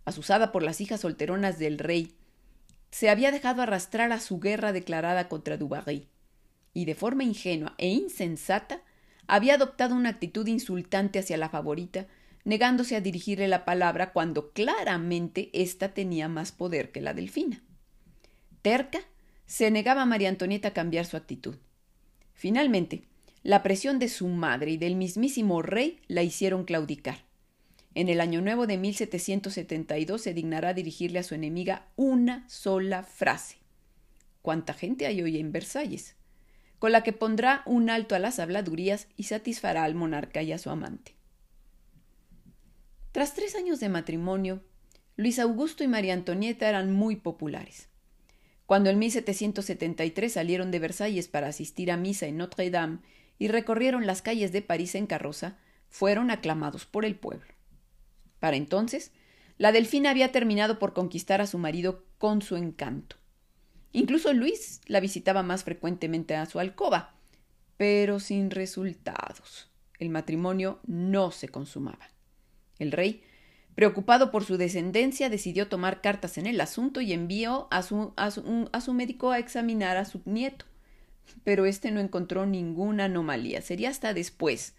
Asusada 0.05 0.53
por 0.53 0.63
las 0.63 0.81
hijas 0.81 1.01
solteronas 1.01 1.59
del 1.59 1.79
rey, 1.79 2.15
se 2.91 3.11
había 3.11 3.33
dejado 3.33 3.63
arrastrar 3.63 4.13
a 4.13 4.21
su 4.21 4.39
guerra 4.39 4.73
declarada 4.73 5.29
contra 5.29 5.57
Dubarry, 5.57 6.09
y 6.73 6.85
de 6.85 6.95
forma 6.95 7.25
ingenua 7.25 7.75
e 7.79 7.89
insensata 7.89 8.83
había 9.27 9.55
adoptado 9.55 9.97
una 9.97 10.11
actitud 10.11 10.47
insultante 10.47 11.19
hacia 11.19 11.37
la 11.37 11.49
favorita, 11.49 12.07
negándose 12.45 12.95
a 12.95 13.01
dirigirle 13.01 13.49
la 13.49 13.65
palabra 13.65 14.13
cuando 14.13 14.53
claramente 14.53 15.51
ésta 15.53 15.95
tenía 15.95 16.29
más 16.29 16.53
poder 16.53 16.93
que 16.93 17.01
la 17.01 17.13
delfina. 17.13 17.65
Terca, 18.63 19.01
se 19.47 19.71
negaba 19.71 20.03
a 20.03 20.07
María 20.07 20.29
Antonieta 20.29 20.69
a 20.69 20.73
cambiar 20.73 21.07
su 21.07 21.17
actitud. 21.17 21.57
Finalmente, 22.35 23.05
la 23.43 23.63
presión 23.63 23.99
de 23.99 24.09
su 24.09 24.29
madre 24.29 24.73
y 24.73 24.77
del 24.77 24.97
mismísimo 24.97 25.63
rey 25.63 26.01
la 26.09 26.23
hicieron 26.23 26.65
claudicar. 26.65 27.25
En 27.95 28.09
el 28.09 28.21
año 28.21 28.43
nuevo 28.43 28.67
de 28.67 28.77
1772 28.77 30.21
se 30.21 30.35
dignará 30.35 30.75
dirigirle 30.75 31.21
a 31.21 31.23
su 31.23 31.35
enemiga 31.35 31.87
una 31.97 32.49
sola 32.49 33.03
frase. 33.03 33.57
¿Cuánta 34.43 34.75
gente 34.75 35.07
hay 35.07 35.23
hoy 35.23 35.39
en 35.39 35.53
Versalles? 35.53 36.17
con 36.79 36.93
la 36.93 37.03
que 37.03 37.13
pondrá 37.13 37.63
un 37.67 37.91
alto 37.91 38.15
a 38.15 38.19
las 38.19 38.39
habladurías 38.39 39.09
y 39.17 39.25
satisfará 39.25 39.85
al 39.85 39.95
monarca 39.95 40.43
y 40.43 40.53
a 40.53 40.59
su 40.59 40.71
amante. 40.71 41.15
Tras 43.13 43.35
tres 43.35 43.57
años 43.57 43.81
de 43.81 43.89
matrimonio, 43.89 44.63
Luis 45.17 45.39
Augusto 45.39 45.85
y 45.85 45.89
María 45.89 46.13
Antonieta 46.13 46.69
eran 46.69 46.93
muy 46.93 47.17
populares. 47.17 47.89
Cuando 48.67 48.91
en 48.91 48.99
1773 48.99 50.33
salieron 50.33 50.71
de 50.71 50.81
Versalles 50.81 51.29
para 51.29 51.47
asistir 51.47 51.91
a 51.91 51.97
misa 51.97 52.27
en 52.27 52.37
Notre 52.37 52.69
Dame 52.71 52.99
y 53.39 53.49
recorrieron 53.49 54.07
las 54.07 54.23
calles 54.23 54.53
de 54.53 54.61
París 54.61 54.95
en 54.97 55.07
carroza, 55.07 55.57
fueron 55.89 56.31
aclamados 56.31 56.85
por 56.85 57.05
el 57.05 57.15
pueblo. 57.15 57.47
Para 58.41 58.57
entonces, 58.57 59.13
la 59.57 59.73
delfina 59.73 60.11
había 60.11 60.33
terminado 60.33 60.79
por 60.79 60.93
conquistar 60.93 61.41
a 61.41 61.47
su 61.47 61.59
marido 61.59 62.05
con 62.19 62.43
su 62.43 62.57
encanto. 62.57 63.17
Incluso 63.93 64.33
Luis 64.33 64.81
la 64.87 65.01
visitaba 65.01 65.43
más 65.43 65.65
frecuentemente 65.65 66.35
a 66.35 66.45
su 66.47 66.59
alcoba, 66.59 67.15
pero 67.77 68.21
sin 68.21 68.51
resultados. 68.51 69.71
El 69.99 70.11
matrimonio 70.11 70.81
no 70.87 71.31
se 71.31 71.49
consumaba. 71.49 72.11
El 72.79 72.93
rey 72.93 73.23
Preocupado 73.77 74.31
por 74.31 74.43
su 74.43 74.57
descendencia, 74.57 75.29
decidió 75.29 75.69
tomar 75.69 76.01
cartas 76.01 76.39
en 76.39 76.47
el 76.47 76.59
asunto 76.63 77.03
y 77.03 77.13
envió 77.13 77.69
a 77.71 77.83
su, 77.83 78.95
médico 78.95 79.33
a 79.33 79.39
examinar 79.39 79.99
a 79.99 80.07
su 80.07 80.23
nieto. 80.25 80.65
Pero 81.45 81.67
éste 81.67 81.91
no 81.91 82.01
encontró 82.01 82.47
ninguna 82.47 83.05
anomalía. 83.05 83.61
Sería 83.61 83.91
hasta 83.91 84.15
después 84.15 84.75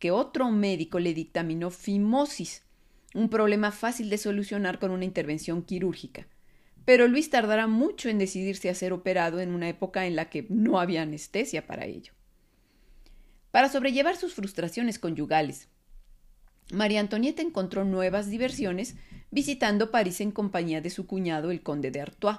que 0.00 0.10
otro 0.10 0.50
médico 0.50 0.98
le 0.98 1.14
dictaminó 1.14 1.70
fimosis, 1.70 2.64
un 3.14 3.28
problema 3.28 3.70
fácil 3.70 4.10
de 4.10 4.18
solucionar 4.18 4.80
con 4.80 4.90
una 4.90 5.04
intervención 5.04 5.62
quirúrgica. 5.62 6.26
Pero 6.84 7.06
Luis 7.06 7.30
tardará 7.30 7.68
mucho 7.68 8.08
en 8.08 8.18
decidirse 8.18 8.68
a 8.68 8.74
ser 8.74 8.92
operado 8.92 9.38
en 9.38 9.54
una 9.54 9.68
época 9.68 10.06
en 10.06 10.16
la 10.16 10.28
que 10.28 10.46
no 10.48 10.80
había 10.80 11.02
anestesia 11.02 11.68
para 11.68 11.84
ello. 11.84 12.14
Para 13.52 13.68
sobrellevar 13.68 14.16
sus 14.16 14.34
frustraciones 14.34 14.98
conyugales, 14.98 15.68
María 16.72 17.00
Antonieta 17.00 17.42
encontró 17.42 17.84
nuevas 17.84 18.30
diversiones 18.30 18.94
visitando 19.30 19.90
París 19.90 20.20
en 20.20 20.30
compañía 20.30 20.80
de 20.80 20.90
su 20.90 21.06
cuñado 21.06 21.50
el 21.50 21.62
conde 21.62 21.90
de 21.90 22.00
Artois. 22.00 22.38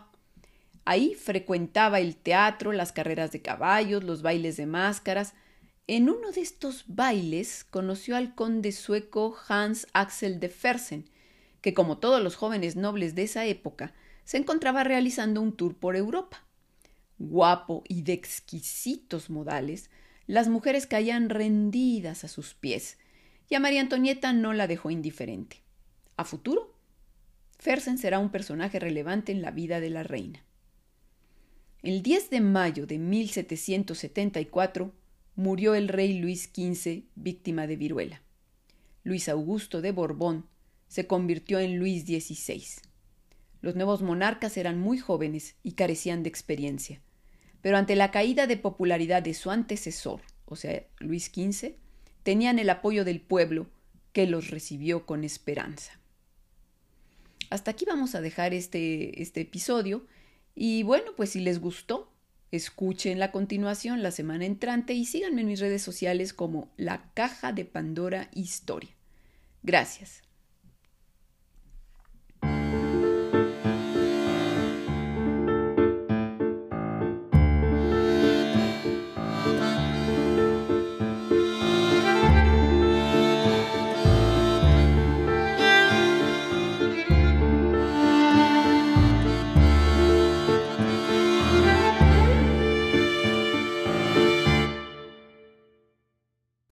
Ahí 0.86 1.14
frecuentaba 1.14 2.00
el 2.00 2.16
teatro, 2.16 2.72
las 2.72 2.92
carreras 2.92 3.32
de 3.32 3.42
caballos, 3.42 4.04
los 4.04 4.22
bailes 4.22 4.58
de 4.58 4.66
máscaras. 4.66 5.34
En 5.88 6.10
uno 6.10 6.32
de 6.32 6.42
estos 6.42 6.86
bailes 6.88 7.64
conoció 7.64 8.16
al 8.16 8.34
conde 8.34 8.72
sueco 8.72 9.38
Hans 9.48 9.88
Axel 9.94 10.40
de 10.40 10.50
Fersen, 10.50 11.10
que 11.62 11.74
como 11.74 11.98
todos 12.00 12.22
los 12.24 12.36
jóvenes 12.36 12.76
nobles 12.76 13.16
de 13.16 13.24
esa 13.24 13.46
época, 13.46 13.94
se 14.24 14.38
encontraba 14.38 14.84
realizando 14.84 15.42
un 15.42 15.54
tour 15.54 15.76
por 15.76 15.96
Europa. 15.96 16.44
Guapo 17.20 17.84
y 17.88 18.02
de 18.02 18.14
exquisitos 18.14 19.30
modales, 19.30 19.90
las 20.26 20.48
mujeres 20.48 20.88
caían 20.88 21.30
rendidas 21.30 22.24
a 22.24 22.28
sus 22.28 22.54
pies, 22.54 22.98
y 23.52 23.56
a 23.56 23.60
María 23.60 23.82
Antonieta 23.82 24.32
no 24.32 24.54
la 24.54 24.66
dejó 24.66 24.92
indiferente. 24.92 25.58
A 26.16 26.24
futuro, 26.24 26.74
Fersen 27.60 27.98
será 27.98 28.18
un 28.18 28.32
personaje 28.32 28.80
relevante 28.80 29.34
en 29.34 29.42
la 29.42 29.52
vida 29.52 29.82
de 29.82 29.90
la 29.90 30.04
reina. 30.04 30.46
El 31.84 32.02
10 32.02 32.30
de 32.30 32.40
mayo 32.40 32.88
de 32.88 32.98
1774 32.98 34.94
murió 35.36 35.76
el 35.76 35.90
rey 35.90 36.18
Luis 36.18 36.50
XV 36.56 37.04
víctima 37.16 37.68
de 37.68 37.76
viruela. 37.76 38.22
Luis 39.04 39.28
Augusto 39.28 39.82
de 39.82 39.92
Borbón 39.92 40.46
se 40.88 41.06
convirtió 41.06 41.60
en 41.60 41.78
Luis 41.78 42.06
XVI. 42.06 42.64
Los 43.60 43.76
nuevos 43.76 44.02
monarcas 44.02 44.56
eran 44.56 44.80
muy 44.80 44.98
jóvenes 44.98 45.56
y 45.62 45.74
carecían 45.74 46.24
de 46.24 46.30
experiencia. 46.30 47.02
pero 47.62 47.76
ante 47.78 47.98
la 47.98 48.12
caída 48.12 48.48
de 48.48 48.56
popularidad 48.56 49.22
de 49.22 49.34
su 49.34 49.52
antecesor, 49.52 50.22
o 50.46 50.56
sea, 50.56 50.84
Luis 51.00 51.26
XV, 51.26 51.81
tenían 52.24 52.60
el 52.60 52.70
apoyo 52.70 53.06
del 53.06 53.22
pueblo 53.22 53.68
que 54.14 54.28
los 54.28 54.50
recibió 54.50 55.06
con 55.06 55.24
esperanza. 55.24 56.00
Hasta 57.50 57.72
aquí 57.72 57.86
vamos 57.86 58.16
a 58.16 58.22
dejar 58.22 58.54
este, 58.54 59.22
este 59.22 59.42
episodio 59.42 60.06
y 60.56 60.84
bueno, 60.84 61.12
pues 61.16 61.32
si 61.32 61.40
les 61.40 61.60
gustó, 61.60 62.12
escuchen 62.52 63.20
la 63.20 63.32
continuación 63.32 64.04
la 64.04 64.12
semana 64.12 64.46
entrante 64.46 64.94
y 64.94 65.06
síganme 65.06 65.42
en 65.42 65.48
mis 65.48 65.60
redes 65.60 65.82
sociales 65.82 66.34
como 66.34 66.72
La 66.78 67.12
Caja 67.14 67.54
de 67.54 67.66
Pandora 67.66 68.30
Historia. 68.34 68.92
Gracias. 69.64 70.24